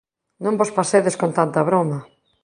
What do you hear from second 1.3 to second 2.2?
tanta broma.